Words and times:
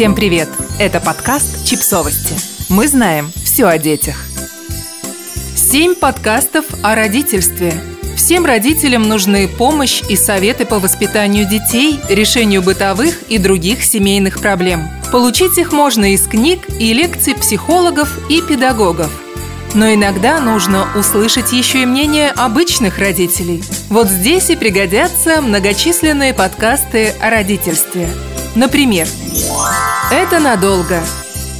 Всем 0.00 0.14
привет! 0.14 0.48
Это 0.78 0.98
подкаст 0.98 1.66
«Чипсовости». 1.66 2.34
Мы 2.70 2.88
знаем 2.88 3.30
все 3.44 3.66
о 3.66 3.76
детях. 3.76 4.16
Семь 5.54 5.94
подкастов 5.94 6.64
о 6.82 6.94
родительстве. 6.94 7.74
Всем 8.16 8.46
родителям 8.46 9.02
нужны 9.02 9.46
помощь 9.46 10.00
и 10.08 10.16
советы 10.16 10.64
по 10.64 10.78
воспитанию 10.78 11.46
детей, 11.46 12.00
решению 12.08 12.62
бытовых 12.62 13.24
и 13.24 13.36
других 13.36 13.84
семейных 13.84 14.40
проблем. 14.40 14.88
Получить 15.12 15.58
их 15.58 15.70
можно 15.70 16.14
из 16.14 16.26
книг 16.26 16.60
и 16.78 16.94
лекций 16.94 17.34
психологов 17.34 18.08
и 18.30 18.40
педагогов– 18.40 19.12
но 19.74 19.94
иногда 19.94 20.40
нужно 20.40 20.88
услышать 20.96 21.52
еще 21.52 21.82
и 21.82 21.86
мнение 21.86 22.30
обычных 22.30 22.98
родителей. 22.98 23.62
Вот 23.88 24.08
здесь 24.08 24.50
и 24.50 24.56
пригодятся 24.56 25.40
многочисленные 25.40 26.34
подкасты 26.34 27.14
о 27.20 27.30
родительстве. 27.30 28.08
Например, 28.56 29.06
«Это 30.10 30.38
надолго» 30.38 31.00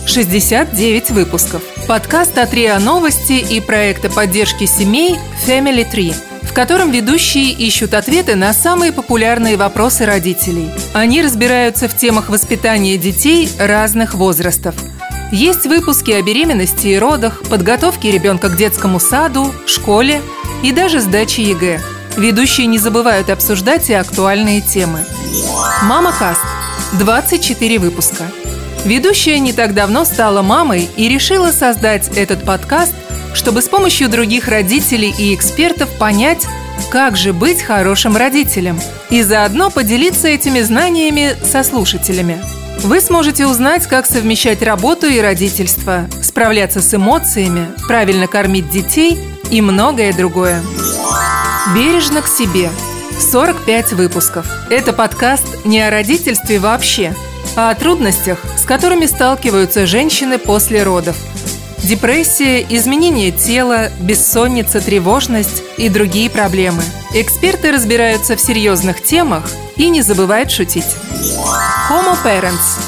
69 0.06 1.10
выпусков. 1.10 1.62
Подкаст 1.86 2.36
от 2.38 2.52
РИА 2.52 2.78
Новости 2.78 3.32
и 3.32 3.60
проекта 3.60 4.10
поддержки 4.10 4.66
семей 4.66 5.16
Family 5.46 5.88
Tree, 5.90 6.14
в 6.42 6.52
котором 6.52 6.90
ведущие 6.90 7.52
ищут 7.52 7.94
ответы 7.94 8.34
на 8.34 8.52
самые 8.52 8.92
популярные 8.92 9.56
вопросы 9.56 10.04
родителей. 10.04 10.70
Они 10.94 11.22
разбираются 11.22 11.88
в 11.88 11.96
темах 11.96 12.28
воспитания 12.28 12.96
детей 12.96 13.48
разных 13.58 14.14
возрастов– 14.14 14.74
есть 15.32 15.64
выпуски 15.66 16.10
о 16.10 16.22
беременности 16.22 16.88
и 16.88 16.98
родах, 16.98 17.42
подготовке 17.48 18.10
ребенка 18.10 18.48
к 18.48 18.56
детскому 18.56 18.98
саду, 18.98 19.54
школе 19.64 20.22
и 20.64 20.72
даже 20.72 21.00
сдаче 21.00 21.42
ЕГЭ. 21.42 21.80
Ведущие 22.16 22.66
не 22.66 22.78
забывают 22.78 23.30
обсуждать 23.30 23.90
и 23.90 23.94
актуальные 23.94 24.60
темы. 24.60 25.04
«Мама 25.84 26.12
Каст»– 26.12 26.42
24 26.98 27.78
выпуска. 27.78 28.24
Ведущая 28.84 29.38
не 29.38 29.52
так 29.52 29.74
давно 29.74 30.04
стала 30.04 30.42
мамой 30.42 30.88
и 30.96 31.08
решила 31.08 31.52
создать 31.52 32.16
этот 32.16 32.44
подкаст, 32.44 32.94
чтобы 33.34 33.62
с 33.62 33.68
помощью 33.68 34.08
других 34.08 34.48
родителей 34.48 35.14
и 35.16 35.34
экспертов 35.34 35.88
понять, 35.98 36.46
как 36.90 37.16
же 37.16 37.32
быть 37.32 37.62
хорошим 37.62 38.16
родителем, 38.16 38.80
и 39.10 39.22
заодно 39.22 39.70
поделиться 39.70 40.28
этими 40.28 40.60
знаниями 40.60 41.36
со 41.44 41.62
слушателями– 41.62 42.40
вы 42.82 43.00
сможете 43.02 43.46
узнать, 43.46 43.86
как 43.86 44.06
совмещать 44.06 44.62
работу 44.62 45.06
и 45.06 45.20
родительство, 45.20 46.08
справляться 46.22 46.80
с 46.80 46.94
эмоциями, 46.94 47.68
правильно 47.86 48.26
кормить 48.26 48.70
детей 48.70 49.18
и 49.50 49.60
многое 49.60 50.14
другое. 50.14 50.62
Бережно 51.74 52.22
к 52.22 52.26
себе. 52.26 52.70
45 53.20 53.92
выпусков. 53.92 54.46
Это 54.70 54.92
подкаст 54.92 55.64
не 55.64 55.80
о 55.80 55.90
родительстве 55.90 56.58
вообще, 56.58 57.14
а 57.54 57.70
о 57.70 57.74
трудностях, 57.74 58.38
с 58.56 58.64
которыми 58.64 59.06
сталкиваются 59.06 59.86
женщины 59.86 60.38
после 60.38 60.82
родов. 60.82 61.16
Депрессия, 61.82 62.64
изменение 62.68 63.30
тела, 63.30 63.90
бессонница, 64.00 64.80
тревожность 64.80 65.62
и 65.76 65.88
другие 65.88 66.30
проблемы. 66.30 66.82
Эксперты 67.14 67.72
разбираются 67.72 68.36
в 68.36 68.40
серьезных 68.40 69.02
темах 69.02 69.44
и 69.76 69.88
не 69.88 70.02
забывают 70.02 70.50
шутить. 70.50 70.96
Homo 71.90 72.16
Parents. 72.24 72.80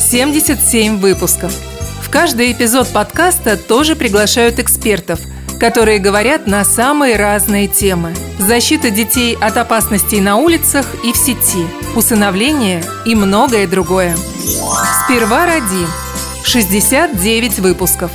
77 0.00 0.98
выпусков. 0.98 1.52
В 2.00 2.10
каждый 2.10 2.52
эпизод 2.52 2.88
подкаста 2.88 3.56
тоже 3.56 3.96
приглашают 3.96 4.58
экспертов, 4.58 5.20
которые 5.60 5.98
говорят 5.98 6.46
на 6.46 6.64
самые 6.64 7.16
разные 7.16 7.68
темы. 7.68 8.14
Защита 8.38 8.90
детей 8.90 9.36
от 9.38 9.56
опасностей 9.58 10.20
на 10.20 10.36
улицах 10.36 10.86
и 11.04 11.12
в 11.12 11.16
сети, 11.16 11.66
усыновление 11.94 12.82
и 13.04 13.14
многое 13.14 13.68
другое. 13.68 14.16
Сперва 15.04 15.46
роди. 15.46 15.86
69 16.42 17.58
выпусков. 17.58 18.10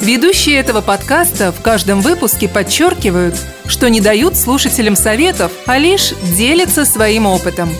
Ведущие 0.00 0.56
этого 0.56 0.80
подкаста 0.80 1.50
в 1.50 1.60
каждом 1.60 2.00
выпуске 2.00 2.48
подчеркивают, 2.48 3.34
что 3.66 3.90
не 3.90 4.00
дают 4.00 4.36
слушателям 4.36 4.94
советов, 4.94 5.50
а 5.66 5.76
лишь 5.76 6.14
делятся 6.36 6.84
своим 6.84 7.26
опытом– 7.26 7.68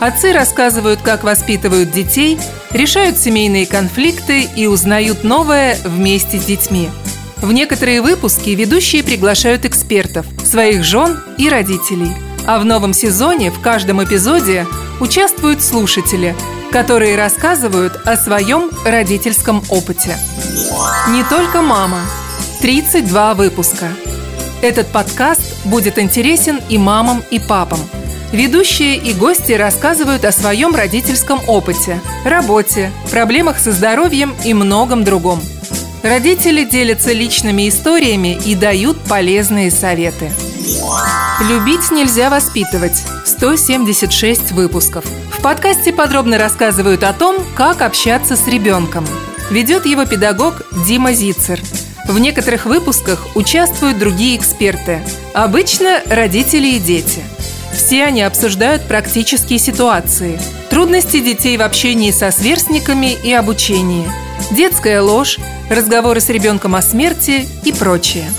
Отцы 0.00 0.32
рассказывают, 0.32 1.02
как 1.02 1.24
воспитывают 1.24 1.90
детей, 1.90 2.38
решают 2.70 3.18
семейные 3.18 3.66
конфликты 3.66 4.44
и 4.44 4.66
узнают 4.66 5.24
новое 5.24 5.76
вместе 5.84 6.38
с 6.40 6.44
детьми. 6.46 6.88
В 7.42 7.52
некоторые 7.52 8.02
выпуски 8.02 8.50
ведущие 8.50 9.02
приглашают 9.02 9.64
экспертов, 9.64 10.26
своих 10.44 10.84
жен 10.84 11.18
и 11.38 11.48
родителей. 11.48 12.12
А 12.46 12.58
в 12.58 12.64
новом 12.64 12.92
сезоне 12.92 13.50
в 13.50 13.60
каждом 13.60 14.02
эпизоде 14.02 14.66
участвуют 15.00 15.62
слушатели, 15.62 16.34
которые 16.70 17.16
рассказывают 17.16 17.94
о 18.06 18.16
своем 18.16 18.70
родительском 18.84 19.62
опыте. 19.68 20.16
Не 21.08 21.24
только 21.24 21.62
мама. 21.62 22.00
32 22.60 23.34
выпуска. 23.34 23.88
Этот 24.62 24.88
подкаст 24.88 25.64
будет 25.64 25.98
интересен 25.98 26.60
и 26.68 26.76
мамам, 26.76 27.22
и 27.30 27.38
папам– 27.38 27.80
Ведущие 28.32 28.96
и 28.96 29.12
гости 29.12 29.52
рассказывают 29.52 30.24
о 30.24 30.30
своем 30.30 30.72
родительском 30.72 31.40
опыте, 31.48 32.00
работе, 32.24 32.92
проблемах 33.10 33.58
со 33.58 33.72
здоровьем 33.72 34.36
и 34.44 34.54
многом 34.54 35.02
другом. 35.02 35.40
Родители 36.02 36.64
делятся 36.64 37.12
личными 37.12 37.68
историями 37.68 38.38
и 38.46 38.54
дают 38.54 38.98
полезные 39.04 39.70
советы. 39.70 40.32
Любить 41.48 41.90
нельзя 41.90 42.30
воспитывать. 42.30 43.02
176 43.24 44.52
выпусков. 44.52 45.04
В 45.30 45.42
подкасте 45.42 45.92
подробно 45.92 46.38
рассказывают 46.38 47.04
о 47.04 47.12
том, 47.12 47.36
как 47.54 47.82
общаться 47.82 48.36
с 48.36 48.46
ребенком. 48.46 49.06
Ведет 49.50 49.86
его 49.86 50.06
педагог 50.06 50.62
Дима 50.86 51.12
Зицер. 51.12 51.60
В 52.08 52.18
некоторых 52.18 52.66
выпусках 52.66 53.36
участвуют 53.36 53.98
другие 53.98 54.36
эксперты. 54.36 55.02
Обычно 55.34 56.02
родители 56.06 56.68
и 56.68 56.78
дети– 56.78 57.22
все 57.72 58.04
они 58.04 58.22
обсуждают 58.22 58.86
практические 58.86 59.58
ситуации, 59.58 60.40
трудности 60.70 61.20
детей 61.20 61.56
в 61.56 61.62
общении 61.62 62.10
со 62.10 62.30
сверстниками 62.30 63.16
и 63.22 63.32
обучении, 63.32 64.10
детская 64.50 65.00
ложь, 65.00 65.38
разговоры 65.68 66.20
с 66.20 66.28
ребенком 66.28 66.74
о 66.74 66.82
смерти 66.82 67.46
и 67.64 67.72
прочее. 67.72 68.30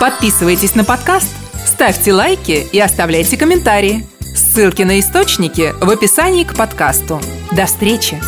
Подписывайтесь 0.00 0.74
на 0.74 0.84
подкаст, 0.84 1.28
ставьте 1.66 2.12
лайки 2.12 2.66
и 2.72 2.80
оставляйте 2.80 3.36
комментарии. 3.36 4.06
Ссылки 4.34 4.82
на 4.82 5.00
источники 5.00 5.74
в 5.80 5.88
описании 5.88 6.44
к 6.44 6.54
подкасту. 6.54 7.20
До 7.52 7.66
встречи! 7.66 8.20